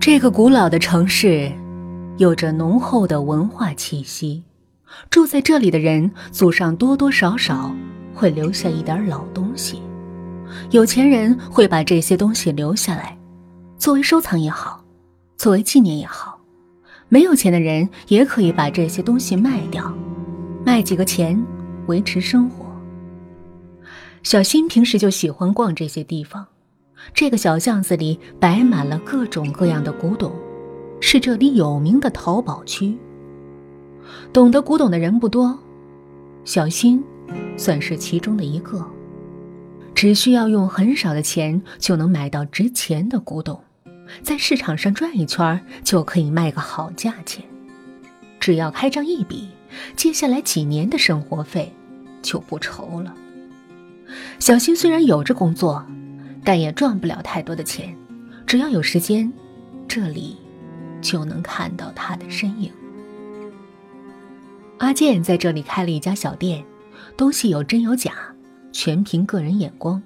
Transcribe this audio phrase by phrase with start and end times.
[0.00, 1.52] 这个古老的城市，
[2.16, 4.42] 有着浓厚的文化气息。
[5.10, 7.70] 住在这里的人，祖上多多少少
[8.14, 9.82] 会留下一点老东西。
[10.70, 13.14] 有钱人会把这些东西留下来，
[13.76, 14.82] 作为收藏也好，
[15.36, 16.40] 作为纪念也好。
[17.10, 19.94] 没有钱的人也可以把这些东西卖掉，
[20.64, 21.38] 卖几个钱
[21.88, 22.64] 维持生活。
[24.22, 26.46] 小新平时就喜欢逛这些地方，
[27.12, 30.32] 这个小巷子里摆满了各种各样的古董，
[31.00, 32.96] 是这里有名的淘宝区。
[34.32, 35.58] 懂得古董的人不多，
[36.44, 37.02] 小新
[37.56, 38.84] 算是其中的一个。
[39.94, 43.62] 只需要用很少的钱就能买到值钱的古董。
[44.22, 47.44] 在市场上转一圈就可以卖个好价钱，
[48.40, 49.48] 只要开张一笔，
[49.94, 51.72] 接下来几年的生活费
[52.20, 53.14] 就不愁了。
[54.40, 55.86] 小新虽然有着工作，
[56.44, 57.96] 但也赚不了太多的钱。
[58.46, 59.32] 只要有时间，
[59.86, 60.36] 这里
[61.00, 62.72] 就能看到他的身影。
[64.78, 66.64] 阿健在这里开了一家小店，
[67.16, 68.12] 东西有真有假，
[68.72, 70.02] 全凭个人眼光。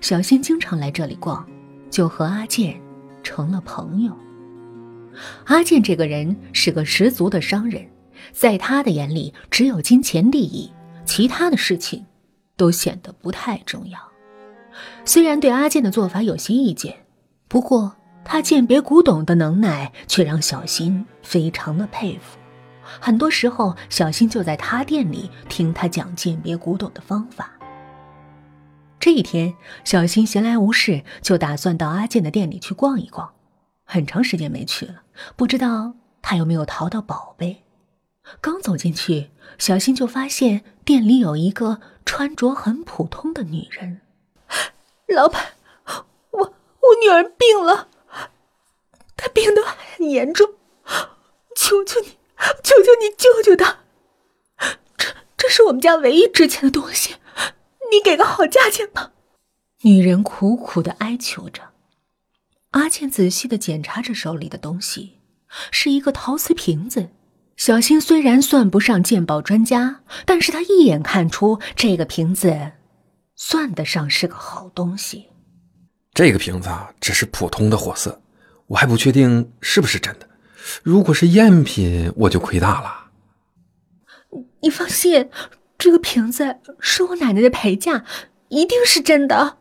[0.00, 1.46] 小新经常来这里逛，
[1.90, 2.80] 就和阿健。
[3.24, 4.18] 成了朋友。
[5.44, 7.88] 阿健这个人是个十足的商人，
[8.32, 10.68] 在他的眼里，只有金钱利益，
[11.04, 12.04] 其他的事情
[12.56, 14.11] 都显得不太重要。
[15.04, 17.04] 虽然对阿健的做法有些意见，
[17.48, 22.38] 不过他鉴别古董的能耐却让小新非常的佩服。
[23.00, 27.50] 很多时候，小新就在他店里听他讲鉴别古董的方法。
[29.00, 33.32] 这一天，小新闲来无事，就打算到阿健的店里去逛一逛。
[33.84, 35.02] 很长时间没去了，
[35.36, 37.64] 不知道他有没有淘到宝贝。
[38.40, 44.00] 刚走进去，小新就发现店里有一个穿着很普通的女人。
[45.12, 45.54] 老板，
[46.30, 47.88] 我我女儿病了，
[49.16, 50.54] 她病得很严重，
[51.54, 52.08] 求求你，
[52.62, 53.78] 求求你救救她！
[54.96, 57.16] 这这是我们家唯一值钱的东西。
[57.90, 59.12] 你给个好价钱吧！
[59.82, 61.70] 女人苦苦的哀求着。
[62.70, 65.18] 阿倩仔细的检查着手里的东西，
[65.70, 67.10] 是一个陶瓷瓶子。
[67.54, 72.72] 小新虽然算不上鉴宝专家，但是他一眼看出这个瓶子
[73.44, 75.28] 算得上是个好东西。
[76.14, 78.22] 这个瓶子啊，只是普通的货色，
[78.68, 80.30] 我还不确定是不是真的。
[80.84, 83.10] 如果是赝品，我就亏大了。
[84.60, 85.28] 你放心。
[85.76, 88.04] 这个瓶子是我奶奶的陪嫁，
[88.48, 89.58] 一定是真的。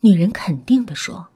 [0.00, 1.28] 女人肯定的说。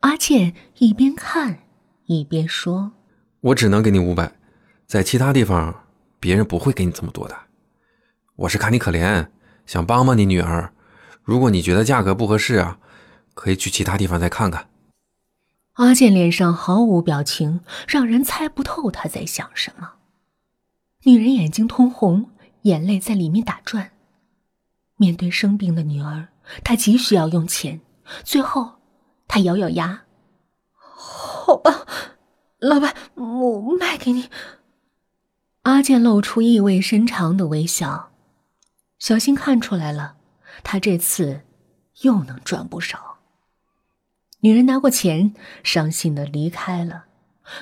[0.00, 1.60] 阿健一边看
[2.06, 2.90] 一边说
[3.40, 4.32] ：“我只能给你五百，
[4.84, 5.86] 在其他地方
[6.18, 7.47] 别人不会给你这么多的。
[8.38, 9.28] 我是看你可怜，
[9.66, 10.72] 想帮帮你女儿。
[11.24, 12.78] 如果你觉得价格不合适啊，
[13.34, 14.68] 可以去其他地方再看看。”
[15.74, 19.94] 阿健脸上毫无表情，让人猜不透他在想什么。
[21.04, 22.30] 女人眼睛通红，
[22.62, 23.90] 眼泪在里面打转。
[24.96, 26.28] 面对生病的女儿，
[26.62, 27.80] 她急需要用钱。
[28.22, 28.74] 最后，
[29.26, 30.04] 她咬咬牙
[30.72, 31.86] ：“好吧，
[32.60, 34.30] 老板，我卖给你。”
[35.62, 38.10] 阿健露出意味深长的微笑。
[38.98, 40.16] 小新看出来了，
[40.62, 41.42] 他这次
[42.02, 43.18] 又能赚不少。
[44.40, 47.06] 女人拿过钱，伤心的离开了。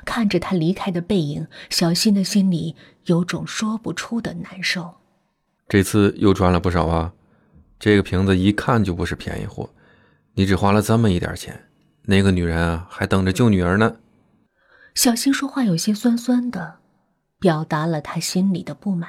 [0.04, 4.96] 看着他离开的背影，小新的心里有种说不出的难受。
[5.69, 7.12] 这次又赚了不少啊！
[7.78, 9.70] 这个瓶子一看就不是便宜货，
[10.34, 11.69] 你只花了这么一点钱，
[12.02, 13.96] 那个女人啊还等着救女儿呢。
[14.94, 16.80] 小新说话有些酸酸的，
[17.38, 19.08] 表达了他心里的不满。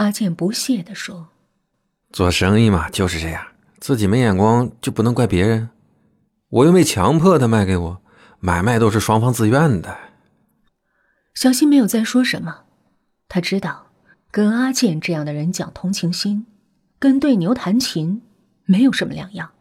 [0.00, 1.28] 阿健不屑地说
[2.10, 3.46] ：“做生意嘛就是这样，
[3.80, 5.68] 自己没眼光就不能怪别人。
[6.48, 8.02] 我又没强迫他卖给我。”
[8.42, 9.94] 买卖都是双方自愿的。
[11.34, 12.64] 小新没有再说什么，
[13.28, 13.88] 他知道，
[14.30, 16.46] 跟阿健这样的人讲同情心，
[16.98, 18.22] 跟对牛弹琴
[18.64, 19.52] 没有什么两样。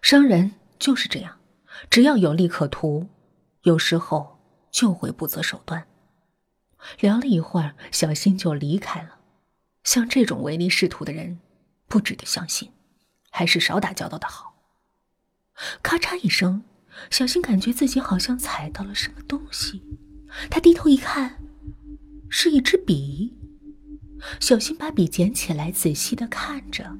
[0.00, 1.36] 商人就是这样，
[1.88, 3.06] 只要有利可图，
[3.62, 4.40] 有时候
[4.72, 5.86] 就会不择手段。
[6.98, 9.10] 聊了一会儿，小新就离开了。
[9.84, 11.38] 像这种唯利是图的人，
[11.88, 12.70] 不值得相信，
[13.30, 14.54] 还是少打交道的好。
[15.82, 16.62] 咔嚓一声。
[17.08, 19.82] 小新感觉自己好像踩到了什么东西，
[20.50, 21.42] 他低头一看，
[22.28, 23.34] 是一支笔。
[24.38, 26.98] 小新把笔捡起来，仔细的看着。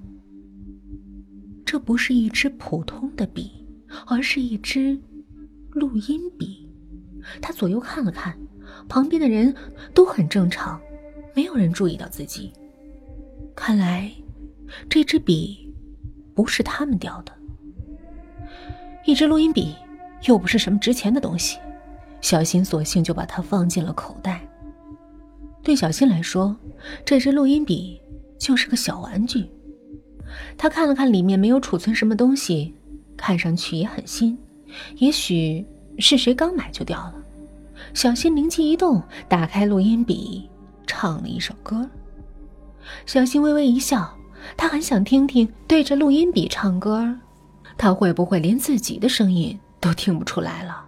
[1.67, 3.67] 这不是一支普通的笔，
[4.06, 4.99] 而是一支
[5.73, 6.67] 录音笔。
[7.43, 8.34] 他左右看了看，
[8.88, 9.55] 旁边的人
[9.93, 10.81] 都很正常，
[11.34, 12.50] 没有人注意到自己。
[13.55, 14.11] 看来，
[14.89, 15.73] 这支笔
[16.35, 17.33] 不是他们掉的。
[19.05, 19.75] 一支录音笔
[20.27, 21.59] 又不是什么值钱的东西，
[22.21, 24.41] 小新索性就把它放进了口袋。
[25.63, 26.57] 对小新来说，
[27.05, 28.01] 这支录音笔
[28.39, 29.49] 就是个小玩具。
[30.57, 32.75] 他看了看里面没有储存什么东西，
[33.17, 34.39] 看上去也很新，
[34.97, 35.65] 也许
[35.99, 37.15] 是谁刚买就掉了。
[37.93, 40.49] 小新灵机一动，打开录音笔，
[40.87, 41.89] 唱了一首歌。
[43.06, 44.17] 小新微微一笑，
[44.56, 47.17] 他很想听听对着录音笔唱歌，
[47.76, 50.84] 他会不会连自己的声音都听不出来了？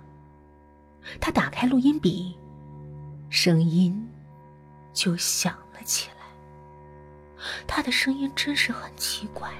[1.20, 2.34] 他打开录音笔，
[3.28, 4.08] 声音
[4.92, 6.14] 就响了起来。
[7.66, 9.50] 他的声音真是很奇怪。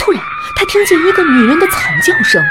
[0.00, 0.22] 突然，
[0.56, 2.42] 他听见一个女人的惨叫声，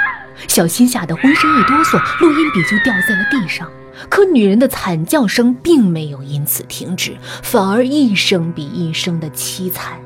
[0.47, 3.69] 小新吓得浑身一哆嗦，录音笔就掉在了地上。
[4.09, 9.97] 可女人的惨叫声并没有因此停止，反而一声比一声的凄惨。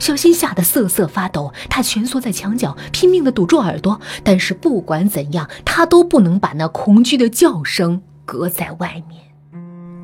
[0.00, 4.00] 小新吓得瑟瑟发抖，他蜷缩在墙角，拼命地堵住耳朵。
[4.24, 9.22] 但是不管怎样，他都不能把那恐惧的叫声隔在外面。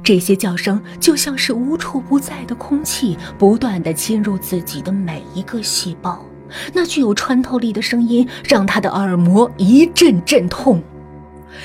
[0.04, 6.24] 这些叫声就像是无处不在的空气，不断地侵入自己的每一个细胞。
[6.72, 10.82] 那具有穿透力的声音让他的耳膜一阵阵痛。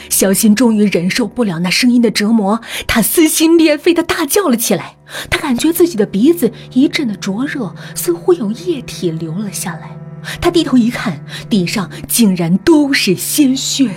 [0.09, 4.97] 小新终于忍受不了那声音的折磨，他撕心裂肺地大叫了起来。
[5.29, 9.97] 他感觉自己的鼻子一阵的灼热，似乎有液体流了下来。
[10.41, 13.89] 他低头一看，地上竟然都是鲜血。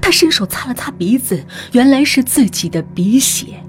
[0.00, 3.62] 他伸手擦了擦鼻子，原来是自己的鼻血。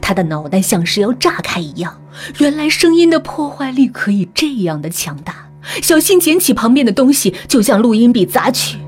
[0.00, 2.00] 他的脑袋像是要炸开一样，
[2.38, 5.50] 原来声音的破坏力可以这样的强大。
[5.82, 8.78] 小新捡起旁边的东西，就向录音笔砸去。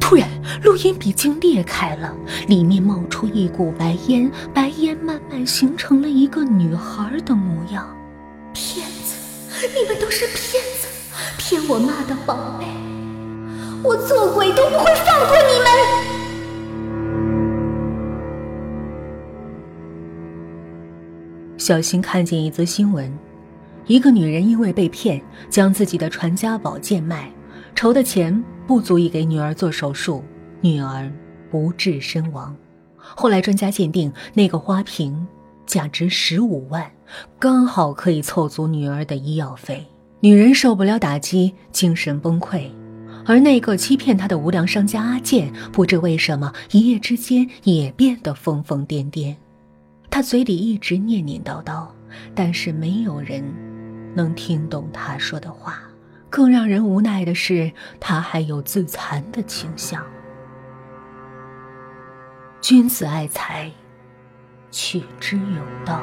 [0.00, 0.28] 突然，
[0.62, 2.14] 录音笔竟裂开了，
[2.46, 7.86] 里面冒出一股白烟，白烟慢慢形成了一个女孩的模样。
[8.52, 10.88] 骗子，你们都是骗子，
[11.38, 12.66] 骗我妈的宝贝，
[13.82, 16.13] 我做鬼都不会放过你们！
[21.64, 23.10] 小新看见一则新闻，
[23.86, 25.18] 一个女人因为被骗，
[25.48, 27.32] 将自己的传家宝贱卖，
[27.74, 28.44] 筹的钱。
[28.66, 30.22] 不足以给女儿做手术，
[30.60, 31.10] 女儿
[31.50, 32.54] 不治身亡。
[32.98, 35.26] 后来专家鉴定，那个花瓶
[35.64, 36.90] 价值十五万，
[37.38, 39.86] 刚好可以凑足女儿的医药费。
[40.20, 42.68] 女人受不了打击，精神崩溃。
[43.24, 49.34] 而那个欺骗她的无良商家阿健，不知为什么一夜之间也变得疯疯癫癫。
[50.14, 51.88] 他嘴里一直念念叨叨，
[52.36, 53.42] 但是没有人
[54.14, 55.82] 能听懂他说的话。
[56.30, 60.06] 更让人无奈的是，他还有自残的倾向。
[62.60, 63.68] 君子爱财，
[64.70, 66.00] 取之有道。